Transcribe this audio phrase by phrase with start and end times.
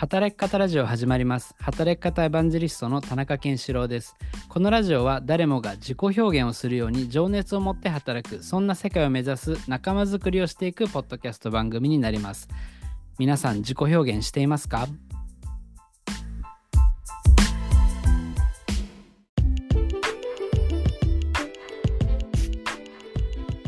[0.00, 1.54] 働き方ラジオ始まります。
[1.58, 4.16] 働き方エヴァンジェリストの田中健志郎です。
[4.48, 12.48] このラジオは誰もが自己表現をするように情熱を持って働く、そんな世界を目指す仲間づくりをしていくポッドキャスト番組になります。
[13.18, 14.88] 皆さん自己表現していますか？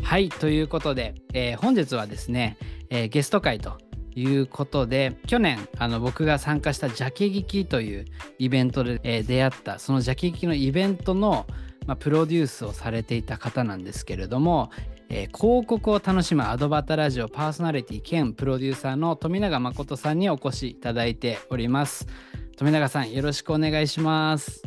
[0.01, 2.57] はい、ということで、えー本日はですね、
[2.89, 3.77] えーゲスト会と
[4.15, 8.05] いうことで去年あの僕が参加したジャケ劇という
[8.39, 11.45] イベントで、えー出会ったそのジャケ劇のイベントの、
[11.87, 14.69] まあ、プロデュースをされていた方なんですけれども、
[15.09, 22.07] えー広告を楽しむアドバタラジオパーソナリティ兼プロデューサーの富永誠さんにお越しいただいております
[22.57, 24.63] 富永さんよろしくお願いします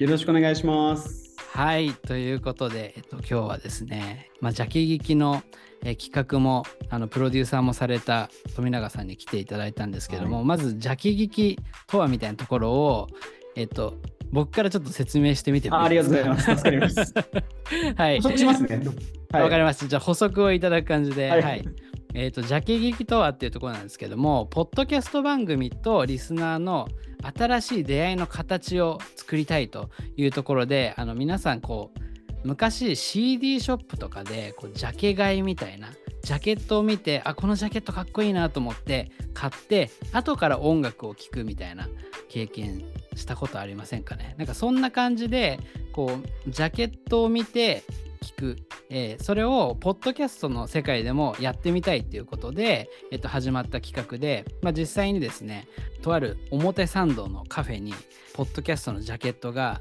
[0.00, 1.36] よろしくお願いします。
[1.52, 5.42] はいということで、えっと、今日はですね、まあ、ジャケ劇の、
[5.84, 13.08] えー企画もあのプロデューサーもされた富永さんに来ていただいたんですけども、はいまずジャケ劇とはみたいなところを、
[13.56, 13.94] えっと、
[14.32, 16.56] 僕からちょっと説明してみてもあありがとうございまます。
[16.56, 16.94] 助かります。
[16.94, 17.14] す。
[17.96, 18.80] はい、補足しますね。
[19.32, 19.86] わ、かりまました。
[19.86, 21.68] じゃあ補足をいただく感じで、は、はいい
[22.14, 26.88] えっ、と、ジャケ劇とはっていうところなんですけども、ポッドキャスト番組とリスナーの
[27.36, 32.09] 新しい出会いの形を作りたいというところで、あの皆さんこう
[32.44, 35.88] 昔 CD ショップとかでこうジャケ買いみたいな
[36.22, 41.88] ジャケットを見てあこのジャケットかっこいいなと思って買って後から音楽を聴くみたいな
[42.28, 42.82] 経験
[43.14, 44.34] したことありませんかね？
[44.38, 45.58] なんかそんな感じで
[45.92, 47.82] こうジャケットを見て
[48.22, 48.56] 聞く、
[48.90, 55.66] えーそれをポッドキャストの世界でもやってみたいっていうことで、えっと、始まった企画で、まあ、実際にですね
[56.02, 57.94] とある表参道のカフェに
[58.34, 59.80] ポッドキャストのジャケットが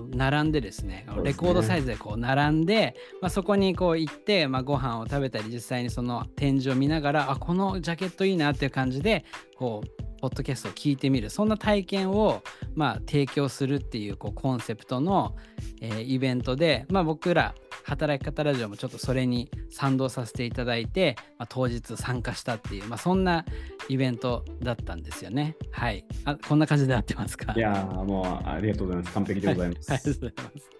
[0.00, 1.44] う並んでですねそうですね。
[1.44, 9.24] レコードサイズでこう並んで、まあ、そこにこう行って、まあ、ご飯を食べたり実際にその展示を見ながらあこのジャケットいいなっていう感じで
[9.56, 11.30] こうポッドキャストを聞いてみる。
[11.30, 12.42] そんな体験を、
[12.74, 15.36] まあ、提供するっていうこうコンセプトの、
[15.80, 17.54] えーイベントで、まあ、僕ら
[17.88, 23.44] 働き方ラジオもちょっとそれに賛同させていただいて、まあ、当日参加したっていう、まあ、そんな
[23.88, 25.56] イベントだったんですよね。
[25.70, 26.04] はい。
[26.24, 27.54] あこんな感じで合ってますか？
[27.56, 29.14] いやーもうありがとうございます。
[29.14, 29.90] 完璧でございます。
[29.90, 30.70] はい、ありがとうございます。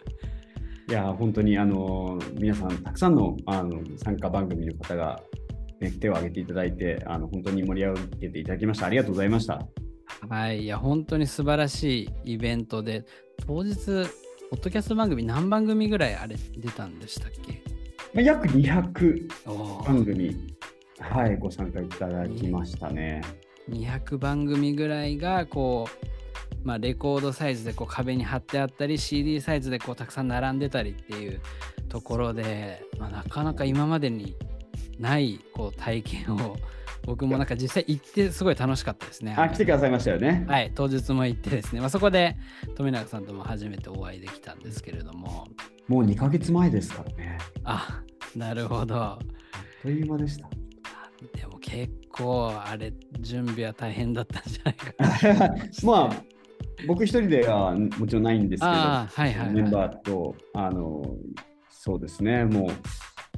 [0.89, 5.23] いやー本当にあのー皆さんたくさんのあの参加番組の方が、
[5.81, 8.87] ね、手を挙げていただいてあの本当に盛り上げていただきました。
[8.87, 9.67] ありがとうございました。
[10.29, 13.05] はい、いや、本当に素晴らしいイベントで、
[13.47, 13.77] 当日、
[14.51, 17.63] ポッドキャスト番組何番組ぐらいあれ出たんでしたっけ？
[18.15, 19.87] まあ、約200おー。
[19.87, 20.35] 番組、
[20.99, 23.21] はい、ご参加いただきましたね。
[23.69, 25.87] 200番組ぐらいがこ
[26.65, 31.43] う、まあ、レコードサイズでこう壁に貼ってあったり CD サイズでこうたくさん並んでたりっていう
[31.91, 34.35] ところで、まあ、なかなか今までに
[34.99, 36.57] ないこう体験を
[37.05, 39.35] 僕もなんか実際行ってすごい楽しかったですね。
[39.39, 40.45] あ、来てくださいましたよね。
[40.47, 42.37] はい、当日も行ってですね、まあ、そこで
[42.77, 45.47] 富永さんとも初めてお会いできたんですけれども
[45.87, 47.39] もう2ヶ月前ですからね。
[47.65, 48.03] あ
[48.37, 49.27] なるほどあっ
[49.83, 50.49] という間でした。
[51.35, 54.75] でも結構あれ準備は大変だったんじゃない
[55.35, 56.23] かな まあ、
[56.87, 61.03] 僕一人ではもちろんないんですけど、はい、はい、メンバーと、あの、
[61.71, 62.71] そうですね、もう、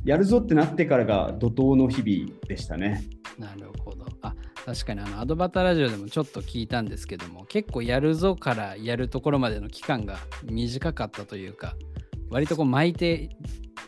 [0.05, 3.05] やるぞってなってからが怒涛の日々でしたね。
[3.39, 4.07] なるほど。
[4.23, 4.35] あ
[4.65, 11.75] 確かにあのアドバタラジオでもちょっと聞いたんですけども結構やるぞからやるところまでの期間が短かったというか
[12.29, 13.31] 割とこう巻いて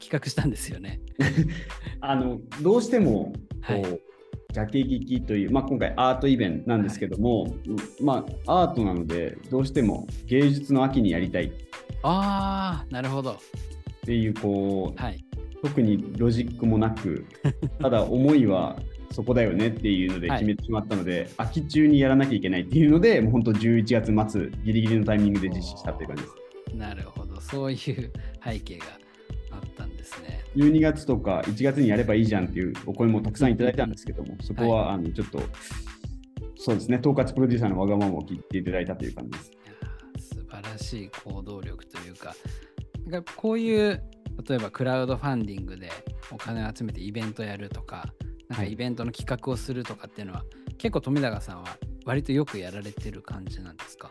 [0.01, 1.01] 企画したんですよね。
[2.01, 3.33] あの、どうしても、
[3.67, 4.01] こう、はい
[4.53, 7.57] ジャケ劇という、まあ、今回アートイベントなんですけども、
[8.03, 11.53] まあ、アートなので、どうしても芸術の秋にやりたいっ
[12.03, 13.39] ああなるほど。
[14.05, 15.25] ていう、こう、はい。
[15.63, 17.25] 特にロジックもなく、
[17.81, 18.81] ただ思いは
[19.13, 26.77] そこだよねっていうのではい決めてしまったので、秋中にやらなきゃいけないっていうので、もう本当11月末、ギリギリのタイミングで実施したっていう感じです。
[26.77, 28.87] なるほどそういう背景が
[29.53, 30.41] あったんですね。
[30.57, 35.41] 12月とか1月にやればいいじゃんっていうお声もたくさんいただいたんですけども、そこはあのちょっと、
[36.57, 39.53] そうですね、統括プロデューサーのわがままを聞いていただいたという感じです。
[40.35, 42.35] 素晴らしい行動力というか
[43.11, 44.03] かこういう
[44.49, 45.91] 例えばクラウドファンディングで
[46.31, 48.07] お金を集めてイベントやるとか
[48.49, 50.45] なんかはいイベントの企画をするとかっていうのは、
[50.79, 54.11] 結構富永さんは割とよくやられてる感じなんですか？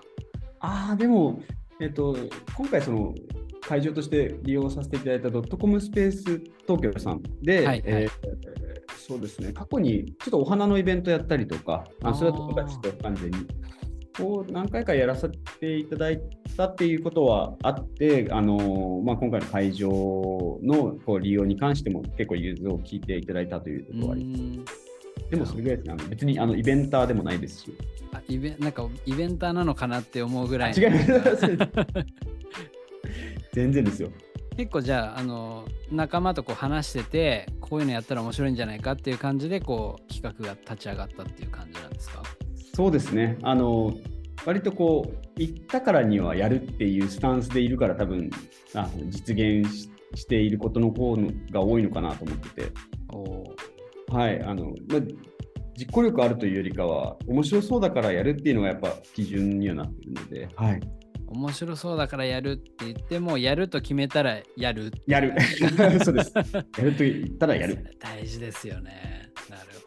[0.59, 1.41] ああ、でも、
[1.79, 2.15] えっと、
[2.55, 3.13] 今回その
[3.61, 6.23] 会場として利用させていただいたドットコムスペース
[6.67, 7.83] 東京さんで、はいはい。
[7.85, 8.41] えー
[9.07, 13.37] そうですね、過去にちょっとお花のイベントやったりとか、あそれは友達と完全に。
[14.19, 15.27] を何回かやらせ
[15.59, 16.21] ていただい
[16.67, 19.89] たっていうことはあって、あのまあ、今回の会場
[20.63, 24.35] のこう利用に関しても結構融通を聞いていただいたというところはありま
[24.71, 24.91] す。
[25.29, 25.93] でもそれぐらいですね。
[25.93, 27.73] あの別にあのイベンターでもないですし。
[28.13, 30.73] あイベなんかイベンターなのかなって思うぐらい。
[30.73, 31.05] 違います。
[33.53, 34.09] 全然ですよ。
[34.57, 42.21] 結構じゃああの仲間とこう話しててこういうのやったら面白いんじゃないかっていう感じでこう企画が立ち上がったっていう感じなんですか？
[42.75, 43.37] そうですね。
[43.41, 43.93] あの
[44.45, 48.29] 割とこう行ったからにはやるっていうスタンスでいるから多分
[48.73, 51.15] あ実現ししていることの方
[51.51, 52.71] が多いのかなと思ってて。
[53.13, 53.43] お
[54.13, 55.01] はい、あの、まあ、
[55.77, 60.81] 実行力あるというよりかは、面白そうだからやるっていうのがやっぱ基準にはなってるので、はい。
[61.27, 65.33] 面白そうだからやるって言ってもやると決めたらやるやる。
[66.03, 66.33] そうです。
[66.35, 66.43] や
[66.83, 67.95] ると言ったらやる。
[67.99, 69.80] 大事ですよねなるほど、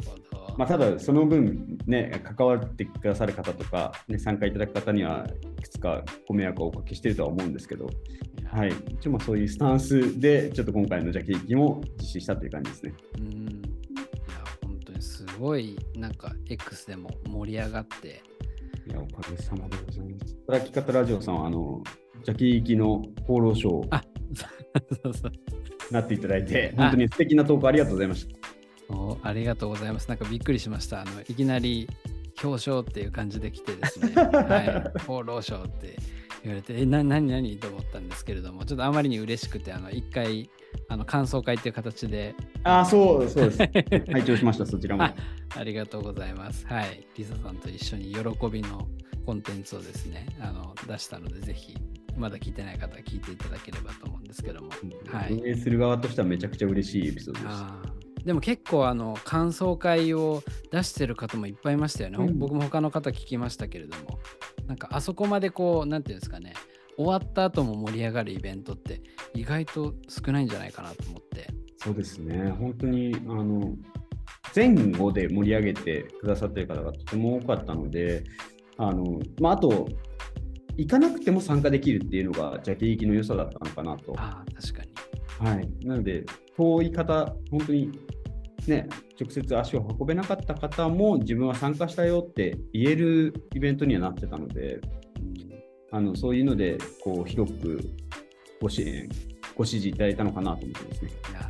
[0.56, 5.26] まあ、ただ、その分、ね、関わってくださる方とか、ね、参加いただく方には
[5.58, 7.88] いくつかご迷惑をおかけしているとは思うんですけど、
[8.46, 12.94] はい、一応まあそういうスタンスで、ちょっと今回のジャケーキも実施したという感じですね。
[13.18, 13.32] うんい
[14.28, 18.22] や本当にすごいなんか X でも盛り上がって
[18.86, 20.36] いや、おかげさまでございます。
[20.46, 21.82] 働き方ラジオさんは、あの、
[22.22, 24.02] ジャケーキの厚労省あ
[25.02, 25.32] そうそう
[25.92, 28.44] なっていただいて、本当に素敵な投稿ありがとうございました。
[28.88, 30.08] おありがとうございます。
[30.08, 31.02] なんかびっくりしました。
[31.02, 31.88] あのいきなり
[32.42, 35.96] 表彰っていう感じで来てですね、 はい、厚労省って
[36.42, 40.50] 言われて、え、な、なになにと思ったんですけれども、ちょっとあまりに嬉しくて、あの一回、
[40.88, 42.34] あの感想会っていう形で、
[42.64, 43.58] ああ、そうそうです。
[44.12, 45.04] 拝聴しました、そちらも。
[45.04, 45.14] あ
[45.56, 46.66] ありがとうございます。
[46.66, 48.20] はい、リサさんと一緒に喜
[48.50, 48.88] びの
[49.25, 51.76] コンテンツをですね、あの出したので、ぜひ、
[52.16, 54.70] まだ聞いてない方は聞いていただければと思うんですけども、
[55.06, 55.32] はい。
[55.32, 57.83] 運営する側としてはめちゃくちゃ嬉しいエピソードでした。
[58.24, 62.38] でも結構あの感想会を出してる方もいっぱいいましたよね、うん。
[62.38, 64.18] 僕も他の方聞きましたけれども。
[64.66, 66.54] なんかあそこまでこうなんていうんですかね。
[66.96, 69.02] 終わった後も盛り上がるイベントって
[69.34, 71.48] 意外と少ないんじゃないかなと思って。
[71.76, 73.76] そうですね、本当にあの
[74.54, 78.24] 前後で盛り上げてくださっている方がとても多かったので、
[78.76, 79.88] あのまあ、あと、
[80.76, 84.14] 行かなくても参加できるっていうのが、ジャケ行きの良さだったのかなと。
[84.16, 85.50] ああ確かに。
[85.50, 86.24] はい、なので、
[86.56, 87.90] 遠い方、本当に、
[88.69, 88.88] ね、
[89.20, 94.81] 直接足を運べなかった方も、自分は参加したよって言えるイベントにはなってたので、
[95.90, 97.81] あのそういうのでこう広く
[98.61, 99.08] ご支援、
[99.55, 101.11] ご支持いただいたのかなと思ってですね。
[101.31, 101.40] いや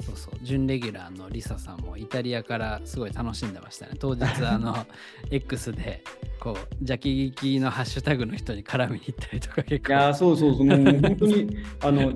[0.00, 0.34] ーそうそう。
[0.42, 3.92] 準レギュラーのリサさんもイタリアからすごい楽しんでましたね。
[3.98, 4.86] 当日あの
[5.30, 6.02] X で
[6.40, 9.92] こうジャキギキのハッシュタグの人に絡みに行ったりとか結構。
[9.92, 12.12] いやーそうそうそう、もう本当にあの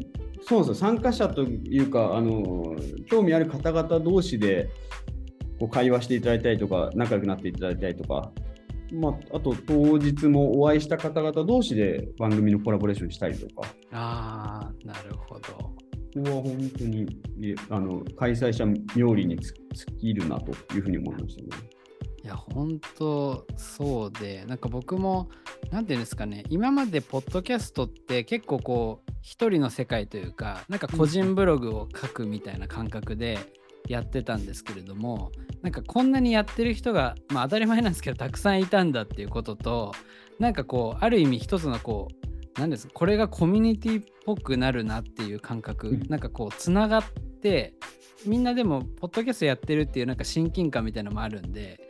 [0.47, 2.77] そうなんですよ参加者というかあの、
[3.09, 4.71] 興味ある方々同士で
[5.59, 8.33] こう会話していただいたりとか、仲良くなっていただいたりとか、
[8.93, 15.73] まあ、あと当日もお会いした方々同士で番組のコラボレーションしたりとか、ああなるほど
[16.15, 19.55] ここは本当にいあの開催者冥利に尽
[19.99, 21.49] きるなというふうに思いましたね。
[22.23, 25.29] いや本当そうでなんか僕も
[25.71, 33.39] 何て言うんですかね今までポッドキャストって結構こう一人の世界というかなんか個人ブログを書くみたいな感覚で
[33.89, 35.33] やってたんですけれども
[35.63, 39.93] なんかこんなにやってる人が、まあ、当たり前なんですけどたくさんいたんだっていうことと
[40.39, 46.07] なんかこうある意味一つのこう何ですかこれがコミュニティっぽくなるなっていう感覚、うん。
[46.09, 47.05] なんかこうつながっ
[47.43, 47.75] て
[48.27, 51.81] みんなでもポッドキャストやってるっていうなんか親近感みたいなのもあるんで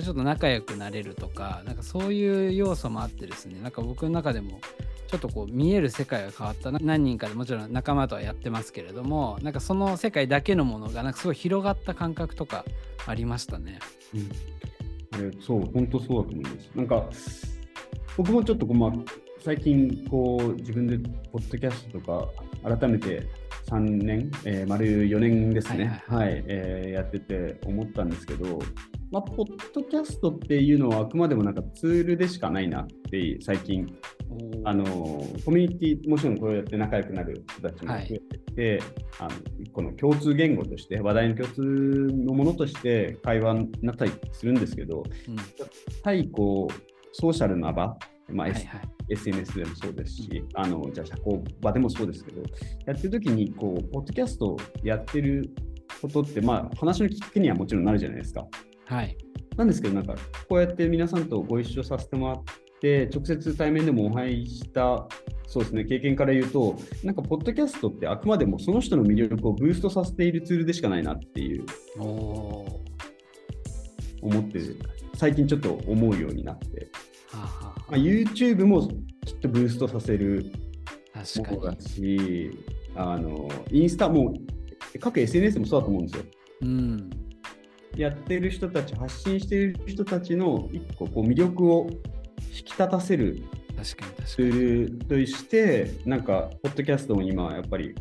[0.00, 4.60] ちょっと仲良くなれるとかなんかそういう要素もあってですねなんか僕の中でも
[5.06, 12.64] ちょっとこう見える世界が変わったな何人かでもちろん仲間とはやってますけれどもなんかその世界だけのものがなんかすごい広がった感覚とか
[13.06, 13.78] ありましたね。
[14.14, 14.30] うん
[15.14, 16.70] あれそう、本当そうだと思います。
[16.74, 17.08] なんか、
[18.16, 18.92] 僕もちょっとこう、まあ、
[19.44, 20.98] 最近こう、自分で
[21.30, 22.30] ポッドキャストと
[22.64, 23.26] か、改めて
[23.66, 28.58] 3年、えー丸4年ですね、はいはいえーやってて思ったんですけど、
[29.12, 33.86] まあ、ポッドキャストっていうのはあくまでもなんかツールでしかないなって最近
[34.64, 34.84] あの
[35.44, 38.82] コミュニティもちろんこうやって仲良くなる人たちも増えてきて、
[39.18, 39.30] あの
[39.72, 45.36] この共通言語として話題の共通のものとして会話になったりするんですけどうん。
[46.02, 46.72] 対こう
[47.12, 47.94] ソーシャルな場、
[48.30, 48.80] まあはい S はい。
[49.10, 52.40] SNS でもそうですし、あのじゃあ社交場でもそうですけど
[52.86, 55.50] やってる時にこうポッドキャストやってる
[56.00, 58.46] ことって、まあ、話のきっかけにはもちろんなるじゃないですか。
[58.86, 59.16] はい。
[59.56, 60.14] なんですけど、なんか
[60.48, 62.42] こうやって皆さんとご一緒させてもらっ
[62.80, 65.06] て、直接対面でもお会いした、
[65.46, 71.64] そうですね、経験から言うと、なんか、ポッドキャストってあくまでもその人の魅力をブーストさせているツールでしかないなっていう。
[74.22, 74.60] 思って、
[75.14, 78.88] 最近ちょっと思うようになって、ーはあはあはまあ、YouTube も
[79.26, 80.52] きっとブーストさせる
[81.14, 82.50] ものだし、
[82.94, 84.34] あのインスタも
[85.00, 86.24] 各 SNS もそうだと思うんですよ。
[86.62, 87.10] うん
[87.96, 91.88] やってる人たち、発信している人たちの一個こう魅力を
[92.50, 93.42] 引き立たせる
[93.82, 97.94] 確かツールとして、なんか、ポッドキャストも今、やっぱり、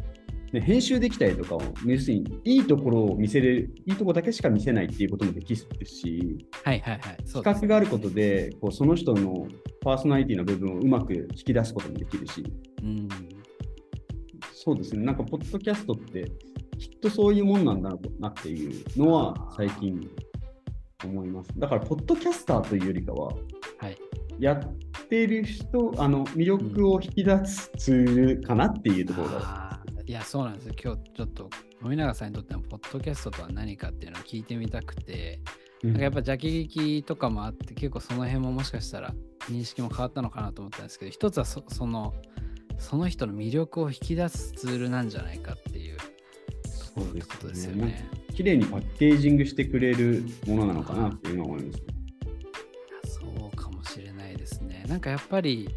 [0.51, 7.67] ね、編集できたりとかを、要するに、いいところを見せれる、いいところだけしか見せないっていうこともできるし、はいはいはい。
[7.67, 9.47] があることで、こうその人の
[9.81, 12.43] パーソナリティの部分をうまく引き出すこともできるし、
[12.83, 13.07] うん。
[14.53, 16.31] そうですね、なんか、ポッドキャストって、
[16.81, 20.09] きっとそういうもんなんだろうなっていうのは、最近
[21.05, 21.51] 思います。
[21.55, 23.27] だから、ポッドキャスターというよりかは、
[23.77, 23.97] はい。
[24.39, 30.73] やってる人、あの魅力を引き出すツールかなっていうところが、あーいや、そうなんですよ。
[30.83, 31.49] 今日ちょっと、
[31.81, 35.39] 森永さんにとってのポッドキャストとは何かっていうのを聞いてみたくて、
[35.83, 39.13] なんかやっぱ邪気劇とかもあって、結構その辺ももしかしたら
[39.49, 42.15] 認識も変わったのかなと思ったんですけど、一つはそその、
[42.79, 45.97] その人の魅力を引き出すツールなんじゃないかっていう
[46.95, 48.09] そうってことですね。
[48.33, 51.83] 綺麗にパッケージングしてくれるものなのかなっていうのは思います。
[53.19, 54.85] そうかもしれないですね。
[54.87, 55.69] なんかやっぱり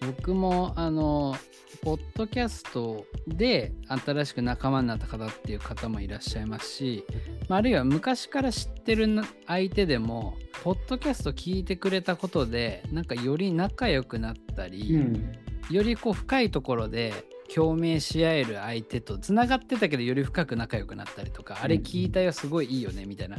[0.00, 1.36] 僕もあの
[1.82, 7.04] ポッドキャストで新しく仲間になった方っていう方もいらっしゃいますし、
[7.48, 15.32] まあ、あるいは昔から知ってるな相手でもポッドキャスト聞いてくれたことでなんかより仲良くなったり、うん
[15.70, 17.14] よりこう深いところで
[17.52, 23.38] 共鳴し合える相手とつながってたけどより深く仲良くなったりとか、あれ聞いたよすごいいいよねみたいな。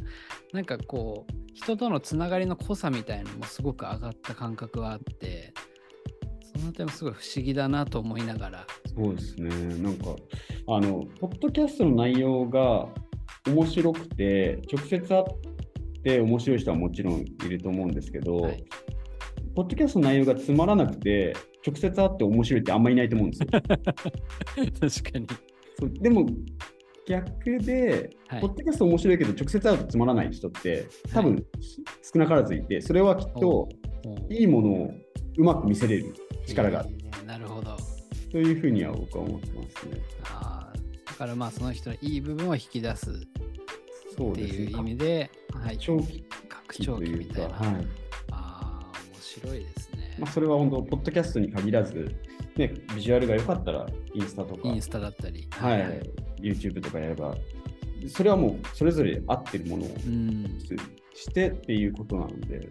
[0.53, 5.53] なんかこう人とのつながりの濃さみたいなのもすごく上がった感覚があって
[6.57, 8.67] その点もすごい不思議だなと思いながら。
[8.95, 9.49] そうですね、
[9.83, 10.15] なんか、
[10.67, 12.87] あの、ポッドキャストの内容が
[13.47, 15.23] 面白くて、直接会っ
[16.03, 18.63] て面白い人はもちろんいると思うんですけど、はい。
[19.53, 23.47] ポッドキャストの内容がつまらなくて、直接会って面白いってあんまりいないと思うんですよ。
[23.51, 25.27] 確かに、
[25.79, 26.27] そうでも、
[27.07, 31.41] 逆で、はいポッドキャスト面白いけど、直接会うとつまらない人って、多分、は
[32.13, 33.69] 少なからずいて、それはきっと、
[34.29, 34.91] いいものを
[35.37, 36.13] うまく見せれる
[36.45, 37.75] 力があるえーなるほど
[38.31, 40.01] というふうには僕は思ってますね。
[40.25, 43.27] あーだからまあその人のいい部分を引き出すって
[44.17, 44.65] そうですね。
[44.65, 47.55] いう意味で、はい、長期拡張器みたいな。
[47.55, 47.87] はい
[48.31, 49.94] ああ、面白いですね。
[50.19, 52.15] まあ、それは本当、ポッドキャストに限らず、
[52.55, 55.47] ね、ビジュアルが良かったら、インスタとか、インスタだったり。
[55.51, 57.35] はい、YouTube とかやれば、
[58.07, 60.59] それはもうそれぞれ合ってるものをうん。
[61.13, 62.69] してっていうことなので、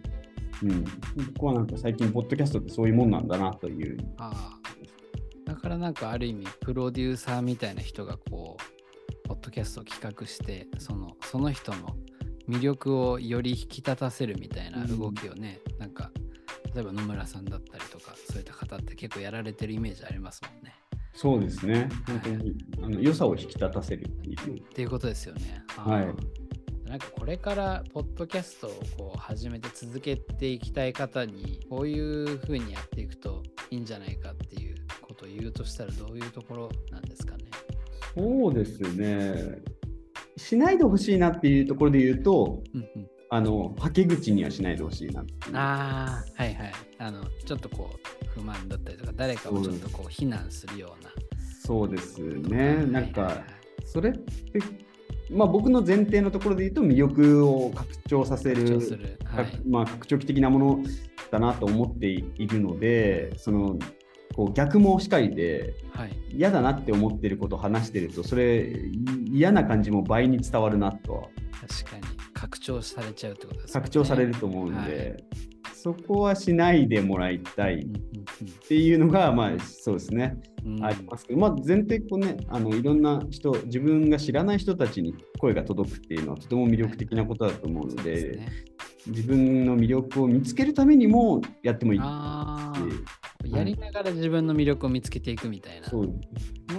[0.63, 0.85] うん、
[1.33, 3.99] 僕はなんか最近、ポッドキャストってそういうもんなんだなという。
[4.19, 5.51] ああ。
[5.51, 11.97] だからなんかある意味、プロデューサーみたいな人がこう、ポッドキャストを企画して、そのその人の
[12.49, 16.11] 魅力をより引き立たせるみたいな動きをね、なんか、
[16.75, 20.75] 例えば野村さんだったりとか、そういった方って結構やられてるイメージありますもんね。
[21.15, 24.59] そうですね、本当にあの良さを引き立たせるっていう。
[24.59, 25.63] っていうことですよね。
[25.69, 26.15] はい
[26.89, 37.45] なんかこれからポッドキャストをこう始めて続けていきたい方にこういう風にやっていくといいんじゃないかっていうことを言うとしたらどういうところなんですかね？
[38.15, 39.63] そうですね、
[40.37, 43.04] しないでほしいなっていうところで言うと、うんうん、
[43.35, 45.25] あの、はけ口にはしないでほしいな。
[45.55, 46.73] ああはいはい。
[46.99, 51.11] あのちょっとこう不満だったりとか誰かをちょっとこう非難するような。
[51.61, 53.43] そうですね、なんか
[53.87, 54.61] それって、
[55.31, 58.79] まあ、僕の前提のところで言うと、魅力を拡張させる、
[59.25, 60.85] はいかまあ、拡張器的なもの
[61.31, 63.79] だなと思っているので、その
[64.37, 66.17] こう逆もしかりで、はい。
[66.31, 69.01] 嫌だなって思ってることを話してると、それ、い
[69.33, 71.23] 嫌な感じも倍に伝わるなとは、
[71.67, 72.14] 確かに
[72.45, 73.81] 拡張されちゃうってことですね。
[73.81, 75.25] 拡張されると思うんで、はい
[75.75, 80.35] そこはしないでもらいたいっていうのが、まあ、そうですね。
[80.65, 88.49] うんうんありますけど、まあ、前提こうねあのいろんな人自分が知らない人たちに声が届くっていうのはとても魅力的なことだと思うのそうで,、ですね。
[89.09, 92.01] 自分の魅力を見つけるためにもやってもいい。
[92.01, 95.89] やりながら自分の魅力を見つけていくみたいな。
[95.91, 96.15] そう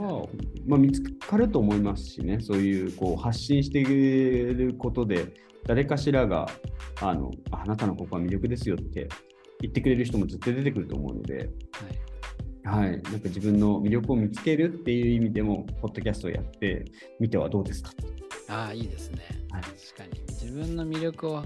[0.02, 0.28] は、
[0.66, 5.34] まあ、見つかると思いますしねそういうこう発信していることで
[5.66, 6.48] 誰かしらが
[7.02, 9.08] あのああなたのここは魅力ですよって
[9.62, 11.50] 言ってくれる人も絶対出てくると思うので、
[12.68, 16.84] はいはい、なんか自分の魅力を見つけるっていう意味でも、ポッドキャストをやって
[17.20, 17.92] みてはどうですか？
[18.50, 19.24] ああ、いいですね。
[19.52, 20.22] はい確かに。
[20.28, 21.44] 自分の魅力を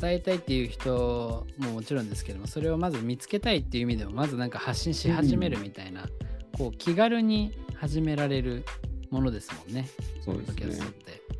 [0.00, 6.08] 伝えたいっていう人ももちろんですけども、それをまず見つけたいっていう意味でも、まずなんか発信し始めるみたいな、
[6.56, 8.64] こう気軽に始められる
[9.10, 9.88] ものですもんね。
[10.24, 11.39] そうですねポッドキャストって。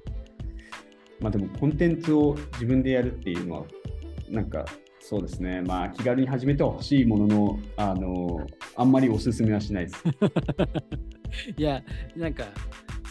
[1.20, 3.66] まあでもコンテンツを自分でやるっていうのは、
[4.28, 4.64] なんか
[5.00, 8.46] そうですね、まあ気軽に始めてはほしいものの、あの、
[8.76, 10.04] あんまりおすすめはしないです。
[11.56, 11.82] いや、
[12.16, 12.44] なんか、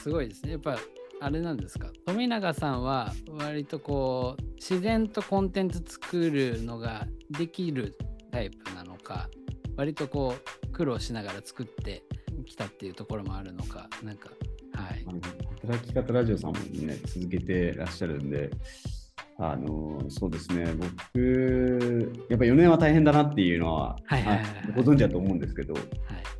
[0.02, 0.52] すごいですね。
[0.54, 0.78] やっぱ、
[1.22, 1.92] あれなんですか？
[2.06, 7.98] 富永さんは割とこう自然とコンテンツ作るのができる
[8.32, 9.30] タイプなのか
[9.76, 12.04] 割とこう苦労しながら作って
[12.46, 14.30] きたっていうところもあるのかなんか
[14.72, 15.04] はい
[15.70, 18.50] 働き方ラジオさんもね続けてらっしゃるんで
[19.38, 20.66] あのそうですね。
[21.14, 23.96] 僕やっぱ4年は大変だなっていうのは
[24.76, 25.84] ご存知だと思うんですけどはい。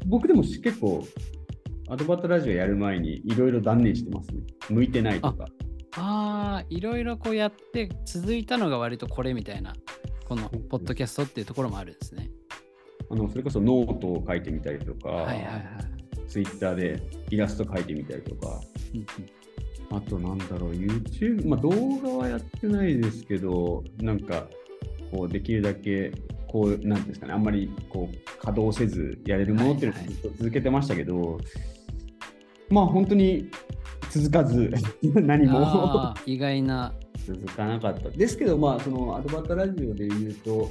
[0.08, 1.06] 僕でも結構
[1.90, 4.42] アドバタラジオやる前にいろいろ断念してますね。
[4.70, 5.46] 向いてないとか。
[5.96, 9.76] ああいろいろこうやって続いたのが割とこれみたいな
[10.28, 12.32] このポッドキャストっていうところもあるんですね。
[13.12, 16.28] あのそれこそノートを書いてみたりとか、はいはいはい。
[16.28, 18.60] ツイッターでイラスト描いてみたりとか、
[19.92, 24.48] あとなんだろう、YouTube、まあ動画はやってないですけど、なんか、
[25.12, 26.12] こう、できるだけ、
[26.48, 30.16] こう、なんですかね、あんまりこう稼働せずやれるものっていうのをはいはい。
[30.16, 31.40] ずっと続けてましたけど、
[32.70, 33.50] まあ本当に
[34.10, 36.94] 続かず、 何も意外な。
[37.26, 38.10] 続かなかった。
[38.10, 40.70] ですけど、まあ、そのアドバタラジオで言うと、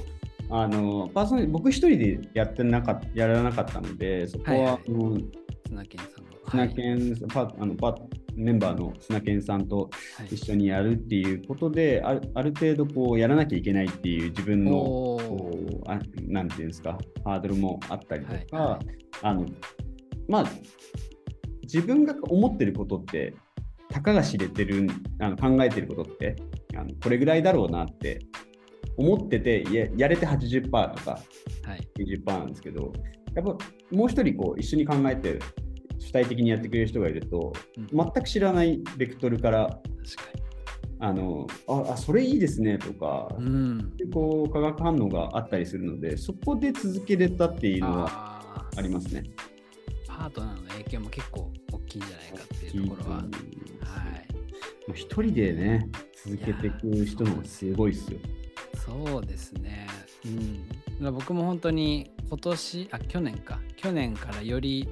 [0.49, 5.83] あのパーソナリ僕一人でやってなかっやらなかったので、そこは、はいはいあの。
[5.83, 7.95] 砂健さんが砂健、パあのパ
[8.35, 10.35] メンバーの砂健さんとはい。
[10.35, 15.51] 一緒にやるっていうことで、あるある程度こうやらなきゃいけないっていう自分のこ
[15.85, 18.71] うあなんていうんですかハードルもあったりとか、はい。
[18.71, 19.45] はいあの
[20.27, 20.45] まあ
[21.63, 23.35] 自分が思ってることって
[23.89, 24.87] たかが知れてる
[25.19, 26.35] あの考えてることって
[26.75, 28.19] あのこれぐらいだろうなって
[28.97, 31.19] 思っててややれて80%とか
[31.63, 31.87] はい。
[31.97, 32.91] 20%なんですけど
[33.39, 35.39] やっぱもう一人こう一緒に考えて
[35.97, 39.79] 主体的にやってくれる人がいるとうん全く知らないベクトルから
[40.99, 49.23] あのああそれいいですねとか、にうんでこう化学反応があったりするのでそこで続けれたっていうのはあありますね。
[50.05, 53.27] ーパートナーの影響も結構大きいんじゃないかっていうところははい
[54.87, 55.89] もう一人でね
[56.25, 58.19] 続けていく人の方がすごいっすよ。
[58.85, 59.87] そうですね。
[60.99, 61.13] うん。
[61.13, 63.59] 僕も本当に今年、あ、去年か。
[63.75, 64.87] 去年からより、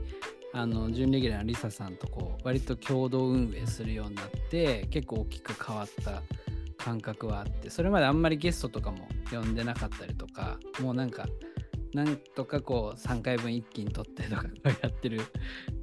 [0.54, 6.23] あの、準レギュラーのリサさんとこう、割と共同運営するようになって、結構大きく変わった
[6.78, 11.28] 感覚はあって、それまであんまりゲストとかも呼んでなかったりとか、もうなんか、
[11.93, 14.43] なんとかこう3回分一気に取ってとか
[14.82, 15.19] やってる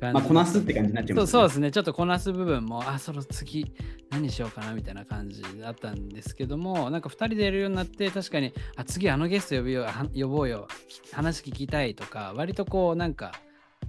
[0.01, 0.15] 感じ。
[0.15, 1.71] まあこなすって感じになっちゃうますそうですね。
[1.71, 3.73] ちょっとこなす部分もあその次
[4.11, 13.33] 何しようかなみたいな感じだったんですけどもなんか2人でやるようになって確かにあ次あのゲスト呼ぶよは呼ぼうよき話聞きたいとか割とこうなんか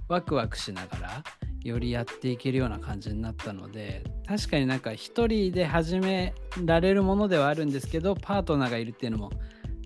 [0.08, 1.24] ワクワクしながら
[1.62, 6.32] よりやっていけるような感じになったので確かになんか一人で始め
[6.64, 9.30] られるものではあるんですけどパートナーがいるっていうのも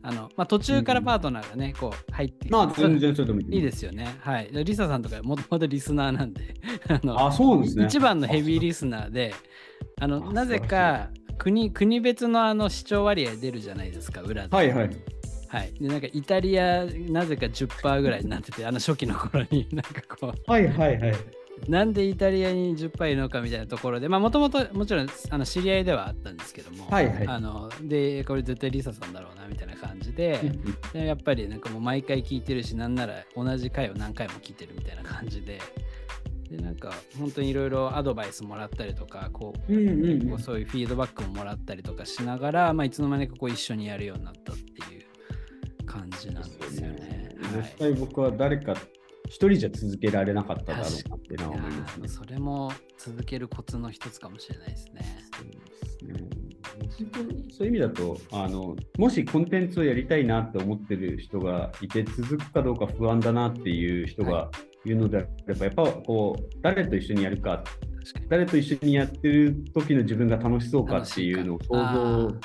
[0.03, 3.57] あの、まあ、途中からパートナーがね、こう入ってまあ全然それでもいい。
[3.57, 4.17] いいですよね。
[4.21, 4.51] はい。
[4.51, 6.55] でリサさんとかもともとリスナーなんで、
[6.89, 7.87] あのあ、そうですね。
[7.87, 9.35] 一番のヘビーリスナーで、
[10.01, 14.57] あのあなぜか国国別のあの視聴割合出るじゃないですか、裏で。
[14.57, 14.91] はいはい。
[15.49, 15.75] はい。
[15.81, 21.15] で、なんかイタリア、なぜか10%ぐらいになってて、あの初期の頃に、なんかこはいはいはい。
[21.67, 27.27] う、なんでイタリアに10%いるのかみたいなところで、まあ、もともともちろんあの知り合いではあったんですけども、はいはい。
[27.27, 30.41] あので、これ絶対リサさんだろうなみたいな感じで、
[30.93, 35.61] でやっぱりなんかもう毎回聞いてるしなんなら同じ回を何回も聞いてるみたいな感じで
[36.51, 40.29] でなんか本当にいろいろアドバイスもらったりとかこううんうんうん。
[40.31, 47.37] こうそういうフィードバックももらったりとかしながら、まあ、いつの間にかこう一緒にやるようになったっていう感じなんですよね。
[47.41, 47.63] はい。
[47.63, 48.75] 絶対僕は誰か
[49.31, 52.09] 一人じゃ続けられなかっただろうなっていうのは思いますね。
[52.09, 55.03] それも続けるコツの一つかもしれないですね。
[55.33, 56.31] そうですね
[57.57, 64.51] そういう意味だとあの、もしコンテンツをやりたいなって思ってる人がいて、続くかどうか不安だなっていう人が
[64.85, 67.63] いるのであれば、やっぱこう誰と一緒にやるか。
[68.29, 71.75] 誰と一緒にやってる時の自分が楽しそうかっていうのを想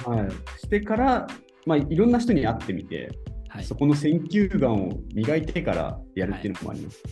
[0.04, 1.28] 像、はい、してから、
[1.66, 3.10] まあ、いろんな人に会ってみて、
[3.56, 7.04] はい、そこの選球眼を磨いてからやるっていうのもあります。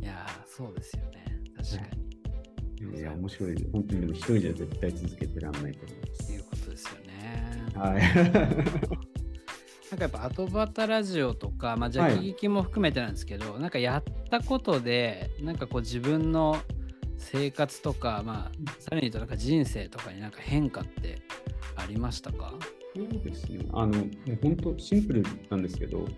[0.00, 1.24] いやーそうですよね。
[1.56, 2.98] 確かに。
[2.98, 3.70] いや、面白いです。
[3.72, 6.32] 本当にでも一人じゃ絶対続けてらんないと思います。
[6.32, 7.66] いうことですよね。
[7.74, 8.02] はい。
[9.90, 16.58] なんかやっぱ後端ラジオとか、まあ、ジャキ劇も含めてなんですけど、なんかやったことでなんかこう自分の
[17.18, 21.22] 生活とか、まあ、さらに言うとなんか人生とかになんか変化って
[21.76, 22.54] ありましたか？
[22.96, 23.66] そうですね。
[23.72, 26.10] あの、もう本当シンプルなんですけど、はい。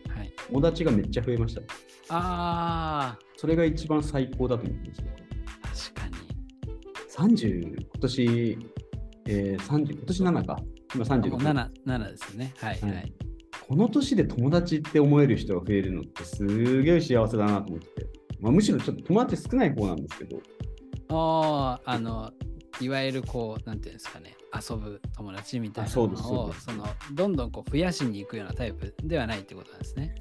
[0.49, 1.62] 友達がめっちゃ増えました。
[2.11, 5.93] あそれが一番最高だと思ってます。
[5.93, 6.19] ー確か
[7.23, 7.37] に。
[7.37, 8.59] 30、今年、
[9.27, 10.57] えー、30、今年7か。
[10.95, 11.37] 今もう36。
[11.37, 12.55] 7, 7ですね。
[12.59, 12.93] はいはい。
[12.93, 13.14] はい
[13.69, 18.07] この年で友達って思える人が増えるのってすげえ幸せだなと思ってて。
[18.41, 20.41] まあ、むしろちょっと友達少ない方なんですけど、
[21.11, 22.31] ああ、あの、
[22.81, 30.14] いわゆるこう、なんていうんですかね、遊ぶ友達みたいなのを、そのどんどんこう増やしに行くようなタイプではないってことなんですね。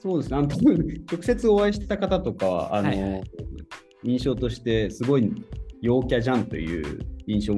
[0.00, 0.38] そうですね。
[0.38, 3.22] あの多分直接お会いした方とかは、あの、はいはい
[4.04, 5.32] 印象としてすごい
[5.80, 7.54] 陽キャじゃんという印象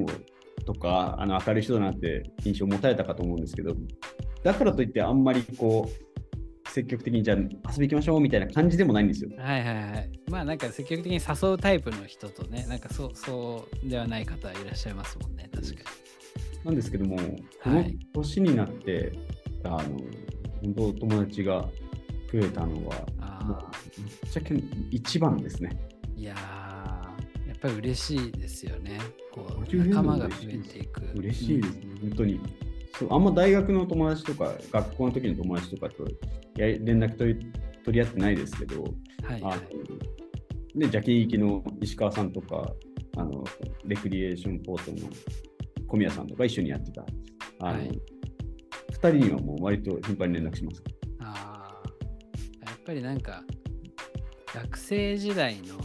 [0.67, 3.75] とか、あの明るい人だなって印象を持たれたかと思うんですけど、
[4.43, 6.04] だからといってあんまりこう、
[6.75, 7.45] 積極的にじゃあ遊
[7.79, 9.31] び行きましょうみたいな感じでもないんですよ。
[9.39, 10.11] はいはいはい。
[10.29, 15.91] まあなんか積極的に誘うタイプの人とね、なんかそうそうではない方いらっしゃいますもんね、確か
[16.65, 17.17] なんですけども、
[17.63, 19.13] このはい年になって、
[19.63, 20.01] あの、
[20.63, 21.69] 本当友達が
[22.33, 23.03] 増えたのは、に。
[23.21, 24.55] あもうあ、ぶっちゃけ
[24.91, 25.71] 一番ですね。
[26.17, 28.99] いやー、やっぱり嬉しいですよね。
[29.33, 31.03] こう50仲間が増えていく。
[31.15, 32.41] 嬉しいですね、本当に。
[32.99, 36.05] そうあんま大学の友達とか、学校の時の友達とかと
[36.57, 37.53] や連絡取り
[37.85, 38.87] 取り合ってないですけど、う
[39.23, 39.33] ん。
[39.33, 40.79] はいはい。
[40.79, 42.73] で、ジャケ行きの石川さんとか、
[43.17, 43.45] あの
[43.85, 45.09] レクリエーションポートの
[45.87, 47.05] 小宮さんとか一緒にやってた、
[47.61, 48.01] あのはい
[49.05, 50.83] 2人にはもう割と頻繁に連絡します。
[51.21, 53.43] ああ、やっぱりなんか、
[54.55, 55.79] 学生時代の、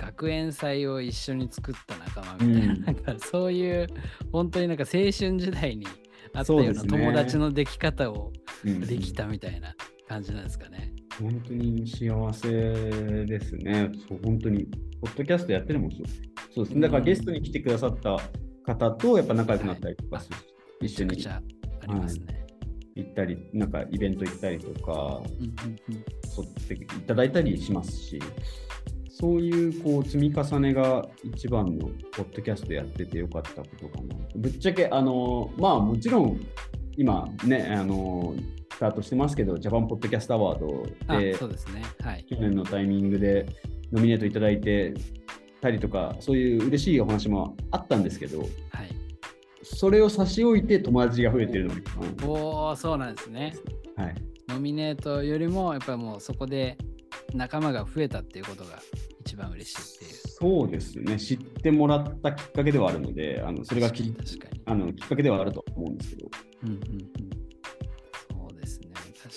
[0.00, 2.84] 学園祭を一緒に作った仲間みたいな、うん。
[2.84, 3.86] なんかそういう、
[4.32, 5.86] 本当になんか青春時代に
[6.32, 8.32] あったような友達のでき方を
[8.64, 9.74] うんできたみたいな
[10.08, 10.92] 感じなんですかね。
[11.20, 12.48] 本当に幸せ
[13.26, 13.90] ですね。
[14.08, 14.66] そう本当に、
[15.02, 16.00] ポッドキャストやってるのもそう。
[16.54, 16.80] そうですね。
[16.80, 18.18] だからゲストに来てくださった
[18.64, 20.36] 方とやっぱ仲良くなったりとかする、
[20.80, 21.26] め一緒に。
[21.28, 21.42] あ
[21.86, 22.46] りますね。
[22.96, 25.94] 行ったり、なんかイベント行ったりとか、うんうんうん。
[25.94, 28.18] 誘っていただいたりしますし、
[29.20, 34.16] そういうこう積み重ねが一番のポッドキャストやっててよかったことかな。
[34.34, 36.40] ぶっちゃけ、あの、まあもちろん、
[36.96, 38.34] 今ね、あの、
[38.72, 41.82] スタートしてますけど、ジャパンポッドキャストアワードあで、そうですね。
[42.00, 42.24] はい。
[42.24, 43.44] 去年のタイミングで
[43.92, 44.94] ノミネートいただいて
[45.60, 48.48] たりとか、そういう嬉しいお話もあったんですけど、はい。
[49.62, 51.74] それを差し置いて友達が増えてるの
[52.26, 53.54] おお、そうなんですね。
[53.96, 54.14] はい。
[54.48, 56.78] ノミネートよりも、やっぱりもうそこで
[57.34, 59.09] 仲間が増えたっていうことが一
[59.40, 60.20] 番嬉しいっていう。
[60.28, 64.62] そうですね、知ってもらったきっかけではあるので、あのそれがき確かに。
[64.66, 66.30] あのきっかけではあると思うんですけど、
[66.62, 66.80] うんうんうん。
[68.30, 68.88] そうですね。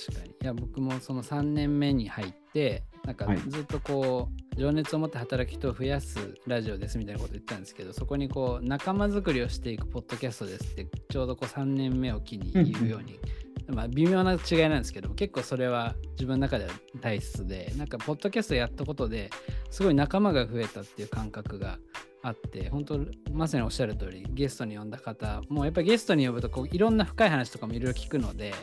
[0.07, 0.31] 確かに。
[0.31, 13.19] いや、僕もその3年目に入って、なんかはいずっとこう、情熱を持って働く人を増やすラジオですみたいなこと言ったんですけど、そこにこう、仲間作りをしていくポッドキャストですって、ちょうどこう3年目を機に言うように。
[13.67, 16.71] まあ微妙な違いなんですけど結構それは自分の中では
[17.02, 19.30] 大切でなんかポッドキャストやったことで
[19.71, 21.78] すごい仲間が増えたっていう感覚が
[22.21, 22.99] あって本当
[23.32, 28.54] まさにおっしゃる通りゲストに呼んだ方もうやっぱりゲストに呼ぶとこういろんな深い話とかもいろいろ聞くので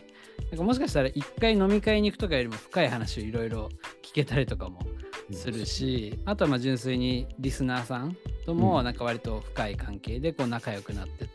[0.50, 3.68] なんかもしかしたら一回飲み会に行くとかよりも深い話をいろいろ
[4.02, 4.80] 聞けたりとかも
[5.32, 8.58] するし、あとはまあ純粋にリスナーさんとうん。
[8.58, 11.28] もなんか割と深い関係でこう仲良くなってっ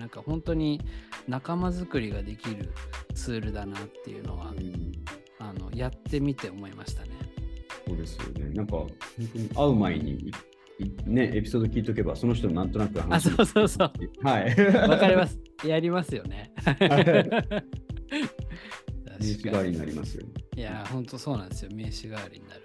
[0.00, 0.80] なんか本当に
[1.28, 2.72] 仲間作りができる
[3.14, 4.92] ツールだなっていうのはうん
[5.38, 7.10] あのやってみて思いましたね。
[7.86, 8.88] そうですよね、なんか本
[9.32, 10.32] 当に会う前に、
[11.06, 13.92] ね、エピソード聞いとけば、その人のなんとなくあ話そうそうそう。
[14.22, 14.88] はい。
[14.88, 15.26] わかりま。
[15.26, 15.38] す。
[15.66, 16.52] やりますよね。
[19.18, 20.32] 名刺代わりになりますよね。
[20.56, 21.70] いや、本当そうなんですよ。
[21.74, 22.62] 名刺代わりになる